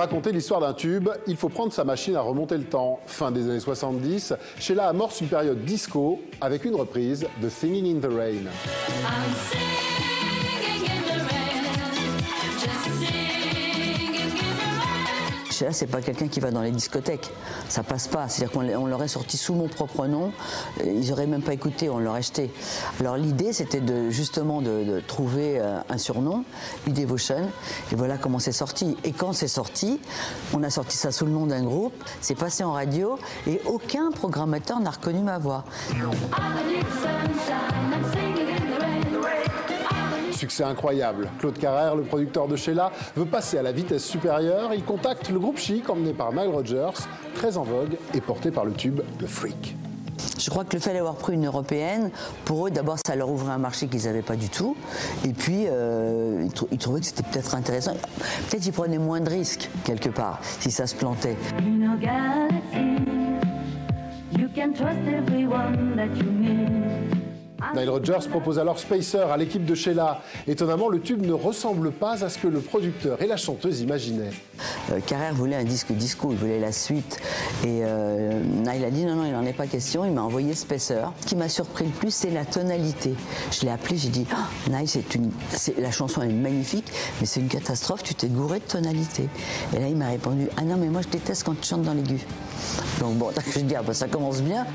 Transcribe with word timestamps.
raconter 0.00 0.32
l'histoire 0.32 0.60
d'un 0.60 0.72
tube, 0.72 1.10
il 1.26 1.36
faut 1.36 1.50
prendre 1.50 1.72
sa 1.74 1.84
machine 1.84 2.16
à 2.16 2.22
remonter 2.22 2.56
le 2.56 2.64
temps. 2.64 3.00
Fin 3.06 3.30
des 3.30 3.48
années 3.50 3.60
70, 3.60 4.32
Sheila 4.58 4.88
amorce 4.88 5.20
une 5.20 5.28
période 5.28 5.62
disco 5.64 6.20
avec 6.40 6.64
une 6.64 6.74
reprise 6.74 7.26
de 7.42 7.48
Singing 7.50 7.98
in 7.98 8.00
the 8.00 8.10
Rain. 8.10 8.46
C'est 15.70 15.86
pas 15.86 16.00
quelqu'un 16.00 16.28
qui 16.28 16.40
va 16.40 16.50
dans 16.50 16.62
les 16.62 16.70
discothèques. 16.70 17.30
Ça 17.68 17.82
passe 17.82 18.08
pas. 18.08 18.28
C'est-à-dire 18.28 18.52
qu'on 18.52 18.60
l'a- 18.62 18.78
on 18.78 18.86
l'aurait 18.86 19.08
sorti 19.08 19.36
sous 19.36 19.54
mon 19.54 19.68
propre 19.68 20.06
nom. 20.06 20.32
Ils 20.84 21.12
auraient 21.12 21.26
même 21.26 21.42
pas 21.42 21.52
écouté, 21.52 21.88
on 21.90 21.98
l'aurait 21.98 22.22
jeté. 22.22 22.50
Alors 23.00 23.16
l'idée, 23.16 23.52
c'était 23.52 23.80
de, 23.80 24.10
justement 24.10 24.62
de, 24.62 25.00
trouver 25.06 25.58
euh, 25.58 25.78
un 25.88 25.98
surnom, 25.98 26.44
U-Devotion. 26.86 27.48
Et 27.92 27.94
voilà 27.94 28.18
comment 28.18 28.38
c'est 28.38 28.52
sorti. 28.52 28.96
Et 29.04 29.12
quand 29.12 29.32
c'est 29.32 29.48
sorti, 29.48 30.00
on 30.54 30.62
a 30.62 30.70
sorti 30.70 30.96
ça 30.96 31.12
sous 31.12 31.26
le 31.26 31.32
nom 31.32 31.46
d'un 31.46 31.62
groupe. 31.64 31.94
C'est 32.20 32.34
passé 32.34 32.64
en 32.64 32.72
radio 32.72 33.18
et 33.46 33.60
aucun 33.66 34.10
programmateur 34.10 34.80
n'a 34.80 34.90
reconnu 34.90 35.20
ma 35.20 35.38
voix. 35.38 35.64
Succès 40.40 40.64
incroyable. 40.64 41.28
Claude 41.38 41.58
Carrère, 41.58 41.94
le 41.96 42.02
producteur 42.02 42.48
de 42.48 42.56
Sheila, 42.56 42.90
veut 43.14 43.26
passer 43.26 43.58
à 43.58 43.62
la 43.62 43.72
vitesse 43.72 44.02
supérieure. 44.06 44.72
Il 44.72 44.82
contacte 44.82 45.28
le 45.28 45.38
groupe 45.38 45.58
Chic 45.58 45.90
emmené 45.90 46.14
par 46.14 46.32
Nile 46.32 46.48
Rodgers, 46.48 46.96
très 47.34 47.58
en 47.58 47.62
vogue 47.62 47.98
et 48.14 48.22
porté 48.22 48.50
par 48.50 48.64
le 48.64 48.72
tube 48.72 49.00
The 49.18 49.26
Freak. 49.26 49.76
Je 50.38 50.48
crois 50.48 50.64
que 50.64 50.74
le 50.74 50.80
fait 50.80 50.94
d'avoir 50.94 51.16
pris 51.16 51.34
une 51.34 51.44
européenne, 51.44 52.10
pour 52.46 52.66
eux, 52.66 52.70
d'abord, 52.70 52.96
ça 53.06 53.16
leur 53.16 53.28
ouvrait 53.28 53.52
un 53.52 53.58
marché 53.58 53.86
qu'ils 53.86 54.04
n'avaient 54.04 54.22
pas 54.22 54.36
du 54.36 54.48
tout. 54.48 54.74
Et 55.26 55.34
puis, 55.34 55.64
euh, 55.66 56.42
ils, 56.46 56.52
trou- 56.54 56.68
ils 56.72 56.78
trouvaient 56.78 57.00
que 57.00 57.06
c'était 57.06 57.22
peut-être 57.22 57.54
intéressant. 57.54 57.92
Peut-être 58.48 58.62
qu'ils 58.62 58.72
prenaient 58.72 58.96
moins 58.96 59.20
de 59.20 59.28
risques, 59.28 59.68
quelque 59.84 60.08
part, 60.08 60.38
si 60.42 60.70
ça 60.70 60.86
se 60.86 60.94
plantait. 60.94 61.36
Galaxy, 62.00 62.96
you 64.38 64.48
can 64.54 64.72
trust 64.72 65.00
everyone 65.06 65.96
that 65.96 66.16
you 66.16 66.30
meet. 66.30 66.59
Nile 67.74 67.90
Rodgers 67.90 68.28
propose 68.28 68.58
alors 68.58 68.78
Spacer 68.78 69.30
à 69.30 69.36
l'équipe 69.36 69.64
de 69.64 69.74
Sheila. 69.74 70.22
Étonnamment, 70.48 70.88
le 70.88 71.00
tube 71.00 71.24
ne 71.24 71.32
ressemble 71.32 71.92
pas 71.92 72.24
à 72.24 72.28
ce 72.28 72.38
que 72.38 72.48
le 72.48 72.60
producteur 72.60 73.20
et 73.22 73.26
la 73.26 73.36
chanteuse 73.36 73.80
imaginaient. 73.80 74.32
Euh, 74.90 75.00
Carrère 75.06 75.34
voulait 75.34 75.56
un 75.56 75.64
disque 75.64 75.92
disco, 75.92 76.28
il 76.32 76.38
voulait 76.38 76.58
la 76.58 76.72
suite. 76.72 77.20
Et 77.64 77.80
euh, 77.82 78.42
Nile 78.42 78.84
a 78.84 78.90
dit 78.90 79.04
non, 79.04 79.16
non, 79.16 79.24
il 79.24 79.32
n'en 79.32 79.44
est 79.44 79.52
pas 79.52 79.66
question. 79.66 80.04
Il 80.04 80.12
m'a 80.12 80.22
envoyé 80.22 80.54
Spacer. 80.54 81.12
Ce 81.20 81.26
qui 81.26 81.36
m'a 81.36 81.48
surpris 81.48 81.84
le 81.84 81.90
plus, 81.90 82.12
c'est 82.12 82.30
la 82.30 82.44
tonalité. 82.44 83.14
Je 83.52 83.62
l'ai 83.62 83.70
appelé, 83.70 83.96
j'ai 83.96 84.08
dit 84.08 84.26
Ah, 84.32 84.48
Nile, 84.70 84.88
c'est 84.88 85.14
une, 85.14 85.30
la 85.78 85.90
chanson 85.90 86.22
est 86.22 86.28
magnifique, 86.28 86.90
mais 87.20 87.26
c'est 87.26 87.40
une 87.40 87.48
catastrophe, 87.48 88.02
tu 88.02 88.14
t'es 88.14 88.28
gouré 88.28 88.58
de 88.58 88.64
tonalité. 88.64 89.28
Et 89.74 89.78
là, 89.78 89.88
il 89.88 89.96
m'a 89.96 90.08
répondu 90.08 90.48
Ah 90.56 90.62
non, 90.62 90.76
mais 90.76 90.88
moi 90.88 91.02
je 91.02 91.08
déteste 91.08 91.44
quand 91.44 91.58
tu 91.60 91.68
chantes 91.68 91.82
dans 91.82 91.94
l'aigu. 91.94 92.20
Donc 92.98 93.14
bon, 93.14 93.30
je 93.54 93.60
dis 93.60 93.74
Ah, 93.76 93.94
ça 93.94 94.08
commence 94.08 94.42
bien. 94.42 94.66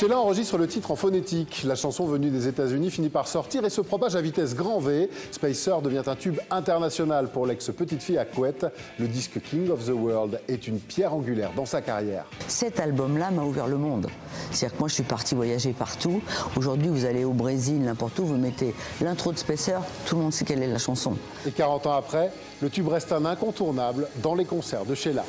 Sheila 0.00 0.18
enregistre 0.18 0.56
le 0.56 0.66
titre 0.66 0.92
en 0.92 0.96
phonétique. 0.96 1.62
La 1.66 1.74
chanson 1.74 2.06
venue 2.06 2.30
des 2.30 2.48
États-Unis 2.48 2.90
finit 2.90 3.10
par 3.10 3.28
sortir 3.28 3.66
et 3.66 3.68
se 3.68 3.82
propage 3.82 4.16
à 4.16 4.22
vitesse 4.22 4.54
grand 4.54 4.80
V. 4.80 5.10
Spacer 5.30 5.82
devient 5.82 6.04
un 6.06 6.16
tube 6.16 6.38
international 6.50 7.28
pour 7.28 7.44
l'ex-petite 7.44 8.02
fille 8.02 8.16
à 8.16 8.24
couette. 8.24 8.64
Le 8.98 9.06
disque 9.06 9.42
King 9.42 9.68
of 9.68 9.84
the 9.84 9.90
World 9.90 10.40
est 10.48 10.66
une 10.66 10.78
pierre 10.78 11.12
angulaire 11.12 11.52
dans 11.54 11.66
sa 11.66 11.82
carrière. 11.82 12.24
Cet 12.48 12.80
album-là 12.80 13.30
m'a 13.30 13.42
ouvert 13.42 13.66
le 13.66 13.76
monde. 13.76 14.06
C'est-à-dire 14.50 14.74
que 14.74 14.80
moi, 14.80 14.88
je 14.88 14.94
suis 14.94 15.02
partie 15.02 15.34
voyager 15.34 15.74
partout. 15.74 16.22
Aujourd'hui, 16.56 16.88
vous 16.88 17.04
allez 17.04 17.24
au 17.24 17.34
Brésil, 17.34 17.82
n'importe 17.82 18.18
où, 18.20 18.24
vous 18.24 18.38
mettez 18.38 18.74
l'intro 19.02 19.32
de 19.32 19.38
Spacer, 19.38 19.82
tout 20.06 20.16
le 20.16 20.22
monde 20.22 20.32
sait 20.32 20.46
quelle 20.46 20.62
est 20.62 20.66
la 20.66 20.78
chanson. 20.78 21.14
Et 21.46 21.50
40 21.50 21.88
ans 21.88 21.92
après, 21.92 22.32
le 22.62 22.70
tube 22.70 22.88
reste 22.88 23.12
un 23.12 23.26
incontournable 23.26 24.08
dans 24.22 24.34
les 24.34 24.46
concerts 24.46 24.86
de 24.86 24.94
Sheila. 24.94 25.26